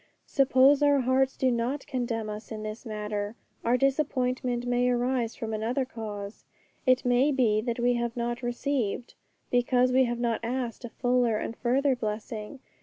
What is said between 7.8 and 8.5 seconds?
have not